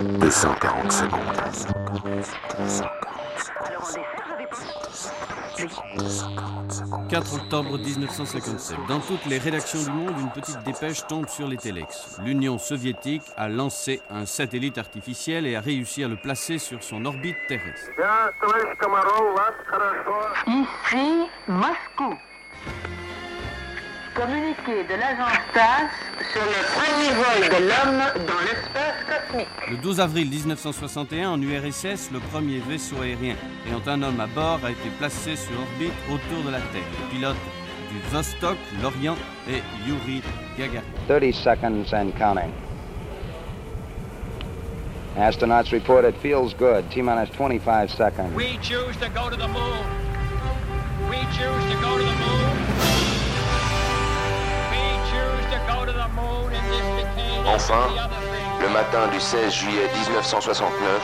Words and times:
240 0.00 0.92
secondes. 0.92 1.20
4 7.10 7.34
octobre 7.34 7.78
1957. 7.78 8.78
Dans 8.88 9.00
toutes 9.00 9.26
les 9.26 9.36
rédactions 9.36 9.82
du 9.82 9.90
monde, 9.90 10.14
une 10.18 10.30
petite 10.30 10.62
dépêche 10.64 11.06
tombe 11.06 11.28
sur 11.28 11.46
les 11.46 11.58
téléx. 11.58 12.18
L'Union 12.24 12.56
soviétique 12.56 13.22
a 13.36 13.50
lancé 13.50 14.00
un 14.08 14.24
satellite 14.24 14.78
artificiel 14.78 15.46
et 15.46 15.54
a 15.54 15.60
réussi 15.60 16.02
à 16.02 16.08
le 16.08 16.16
placer 16.16 16.56
sur 16.56 16.82
son 16.82 17.04
orbite 17.04 17.36
terrestre. 17.48 17.90
Ici, 20.46 21.26
Moscou. 21.46 22.16
Communiqué 24.20 24.84
de 24.84 25.00
l'agence 25.00 25.32
TASS 25.54 25.88
sur 26.30 26.42
le 26.42 26.60
premier 26.76 27.10
vol 27.14 27.48
de 27.48 27.68
l'homme 27.68 28.26
dans 28.26 28.40
l'espace 28.40 29.00
cosmique. 29.08 29.48
Le 29.70 29.76
12 29.78 29.98
avril 29.98 30.28
1961, 30.28 31.30
en 31.30 31.40
URSS, 31.40 32.10
le 32.12 32.20
premier 32.30 32.58
vaisseau 32.58 33.00
aérien 33.00 33.34
ayant 33.66 33.80
un 33.86 34.02
homme 34.02 34.20
à 34.20 34.26
bord 34.26 34.60
a 34.62 34.72
été 34.72 34.90
placé 34.98 35.36
sur 35.36 35.58
orbite 35.58 35.94
autour 36.10 36.44
de 36.44 36.50
la 36.50 36.58
Terre. 36.58 36.82
Le 37.00 37.16
pilote 37.16 37.36
du 37.90 37.98
Vostok, 38.12 38.58
l'Orient 38.82 39.16
et 39.48 39.62
Yuri 39.86 40.22
Gagarin. 40.58 40.84
30 41.08 41.32
seconds 41.32 41.94
and 41.94 42.12
counting. 42.18 42.52
Astronauts 45.16 45.72
report 45.72 46.04
it 46.04 46.14
feels 46.20 46.52
good. 46.52 46.84
T 46.90 47.00
minus 47.00 47.30
25 47.30 47.90
seconds. 47.90 48.36
We 48.36 48.58
choose 48.60 48.98
to 48.98 49.08
go 49.14 49.30
to 49.30 49.36
the 49.36 49.48
moon. 49.48 49.86
We 51.08 51.16
choose 51.32 51.72
to 51.72 51.80
go 51.80 51.96
to 51.96 52.04
the 52.04 52.16
moon. 52.16 52.69
Thing. 57.60 58.10
le 58.60 58.68
matin 58.68 59.08
du 59.08 59.20
16 59.20 59.52
juillet 59.52 59.88
1969, 60.02 61.02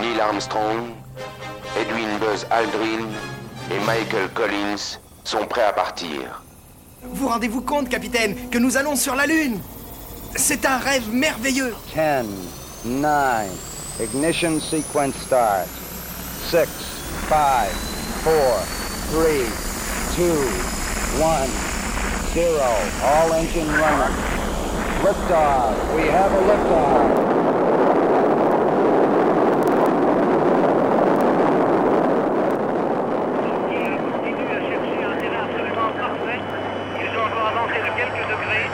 Neil 0.00 0.20
Armstrong, 0.20 0.90
Edwin 1.80 2.18
Buzz 2.20 2.46
Aldrin 2.50 3.08
et 3.70 3.78
Michael 3.84 4.28
Collins 4.34 4.98
sont 5.24 5.46
prêts 5.46 5.64
à 5.64 5.72
partir. 5.72 6.42
Vous 7.02 7.28
rendez-vous 7.28 7.60
compte, 7.60 7.88
capitaine, 7.88 8.48
que 8.50 8.58
nous 8.58 8.76
allons 8.76 8.96
sur 8.96 9.14
la 9.14 9.26
Lune? 9.26 9.60
C'est 10.36 10.64
un 10.66 10.78
rêve 10.78 11.08
merveilleux 11.12 11.74
10, 11.94 12.26
9, 12.84 13.46
ignition 14.00 14.60
sequence 14.60 15.14
start. 15.26 15.68
6, 16.50 16.58
5, 16.58 16.68
4, 17.28 17.70
3, 18.24 18.32
2, 20.16 20.24
1, 21.22 21.46
0. 22.34 22.60
All 23.04 23.32
engine 23.34 23.68
running. 23.68 24.33
Liftoff. 25.04 25.94
We 25.94 26.02
have 26.08 26.32
a 26.32 26.40
liftoff. 26.48 27.34
continue 34.00 34.48
à 34.48 34.60
chercher 34.64 35.04
un 35.04 35.16
terrain 35.20 35.44
absolument 35.44 35.90
parfait. 36.00 36.40
Ils 37.02 37.12
ont 37.18 37.24
encore 37.26 37.48
avancé 37.48 37.78
de 37.84 37.90
quelques 37.98 38.24
degrés. 38.32 38.66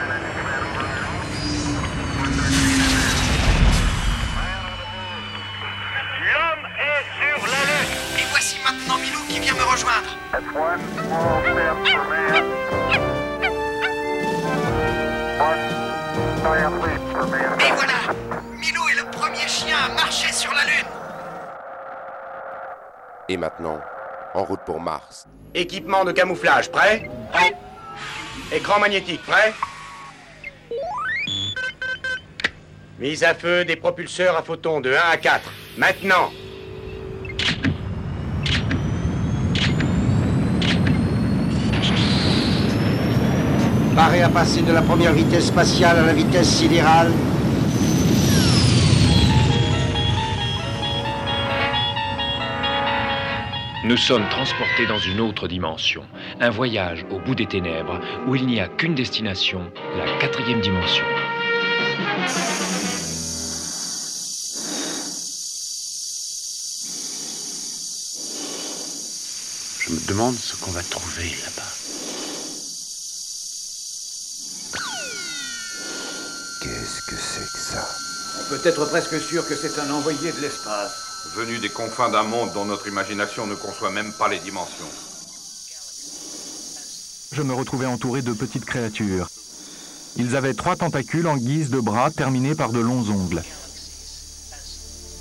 L'homme 6.31 6.65
est 6.79 7.03
sur 7.19 7.39
la 7.45 7.61
Lune. 7.67 7.91
Et 8.19 8.25
voici 8.31 8.55
maintenant 8.63 8.97
Milou 8.99 9.21
qui 9.27 9.37
vient 9.41 9.55
me 9.55 9.65
rejoindre. 9.69 10.11
Et 16.61 16.63
voilà 16.63 18.13
Milou 18.59 18.87
est 18.89 19.03
le 19.03 19.09
premier 19.09 19.47
chien 19.47 19.75
à 19.83 19.93
marcher 19.95 20.31
sur 20.31 20.51
la 20.53 20.63
Lune 20.65 20.85
Et 23.27 23.35
maintenant, 23.35 23.79
en 24.35 24.43
route 24.43 24.59
pour 24.63 24.79
Mars. 24.79 25.25
Équipement 25.55 26.05
de 26.05 26.11
camouflage, 26.11 26.69
prêt? 26.69 27.09
Prêt. 27.31 27.55
Écran 28.51 28.79
magnétique, 28.79 29.23
prêt? 29.23 29.55
Mise 32.99 33.23
à 33.23 33.33
feu 33.33 33.65
des 33.65 33.75
propulseurs 33.75 34.37
à 34.37 34.43
photons 34.43 34.81
de 34.81 34.93
1 34.93 34.99
à 35.13 35.17
4. 35.17 35.51
Maintenant 35.79 36.29
Paré 44.01 44.23
à 44.23 44.29
passer 44.29 44.63
de 44.63 44.71
la 44.73 44.81
première 44.81 45.13
vitesse 45.13 45.45
spatiale 45.45 45.99
à 45.99 46.01
la 46.01 46.13
vitesse 46.13 46.49
sidérale. 46.49 47.11
Nous 53.85 53.97
sommes 53.97 54.27
transportés 54.29 54.87
dans 54.87 54.97
une 54.97 55.21
autre 55.21 55.47
dimension, 55.47 56.01
un 56.39 56.49
voyage 56.49 57.05
au 57.11 57.19
bout 57.19 57.35
des 57.35 57.45
ténèbres 57.45 57.99
où 58.25 58.33
il 58.33 58.47
n'y 58.47 58.59
a 58.59 58.67
qu'une 58.67 58.95
destination, 58.95 59.71
la 59.95 60.17
quatrième 60.17 60.61
dimension. 60.61 61.05
Je 69.79 69.93
me 69.93 70.07
demande 70.07 70.33
ce 70.33 70.55
qu'on 70.55 70.71
va 70.71 70.81
trouver 70.81 71.29
là-bas. 71.45 71.71
Qu'est-ce 76.61 77.01
que 77.01 77.15
c'est 77.15 77.51
que 77.51 77.57
ça 77.57 77.87
On 78.37 78.40
peut 78.51 78.59
être 78.67 78.83
presque 78.83 79.17
sûr 79.21 79.47
que 79.47 79.55
c'est 79.55 79.79
un 79.79 79.89
envoyé 79.91 80.29
de 80.29 80.41
l'espace. 80.41 80.91
Venu 81.37 81.59
des 81.59 81.69
confins 81.69 82.09
d'un 82.09 82.23
monde 82.23 82.51
dont 82.53 82.65
notre 82.65 82.85
imagination 82.85 83.47
ne 83.47 83.55
conçoit 83.55 83.91
même 83.91 84.11
pas 84.11 84.27
les 84.27 84.39
dimensions. 84.39 84.91
Je 87.31 87.41
me 87.43 87.53
retrouvais 87.53 87.85
entouré 87.85 88.21
de 88.21 88.33
petites 88.33 88.65
créatures. 88.65 89.29
Ils 90.17 90.35
avaient 90.35 90.53
trois 90.53 90.75
tentacules 90.75 91.27
en 91.27 91.37
guise 91.37 91.69
de 91.69 91.79
bras 91.79 92.11
terminés 92.11 92.53
par 92.53 92.73
de 92.73 92.81
longs 92.81 93.09
ongles. 93.09 93.41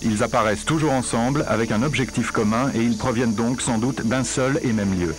Ils 0.02 0.24
apparaissent 0.24 0.64
toujours 0.64 0.92
ensemble 0.92 1.44
avec 1.46 1.70
un 1.70 1.84
objectif 1.84 2.32
commun 2.32 2.72
et 2.74 2.82
ils 2.82 2.98
proviennent 2.98 3.34
donc 3.34 3.62
sans 3.62 3.78
doute 3.78 4.04
d'un 4.04 4.24
seul 4.24 4.58
et 4.64 4.72
même 4.72 4.98
lieu. 4.98 5.14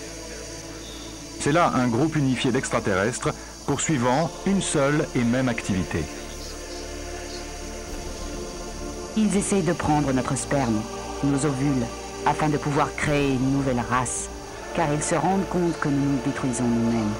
C'est 1.40 1.54
là 1.54 1.72
un 1.74 1.88
groupe 1.88 2.18
unifié 2.18 2.52
d'extraterrestres 2.52 3.30
poursuivant 3.68 4.30
une 4.46 4.62
seule 4.62 5.08
et 5.16 5.24
même 5.24 5.48
activité. 5.48 6.04
Ils 9.18 9.36
essayent 9.36 9.62
de 9.62 9.74
prendre 9.74 10.14
notre 10.14 10.38
sperme, 10.38 10.82
nos 11.26 11.46
ovules, 11.46 11.86
afin 12.26 12.48
de 12.48 12.56
pouvoir 12.58 12.96
créer 12.96 13.34
une 13.34 13.52
nouvelle 13.52 13.82
race, 13.90 14.30
car 14.74 14.88
ils 14.94 15.04
se 15.04 15.16
rendent 15.16 15.48
compte 15.50 15.78
que 15.82 15.90
nous 15.90 16.12
nous 16.14 16.20
détruisons 16.26 16.64
nous-mêmes. 16.64 17.12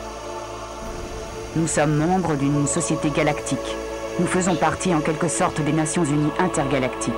Nous 1.58 1.68
sommes 1.68 1.98
membres 1.98 2.36
d'une 2.36 2.66
société 2.66 3.10
galactique. 3.10 3.76
Nous 4.20 4.26
faisons 4.26 4.56
partie 4.56 4.96
en 4.96 5.02
quelque 5.02 5.28
sorte 5.28 5.60
des 5.60 5.74
Nations 5.74 6.06
Unies 6.06 6.32
intergalactiques. 6.40 7.14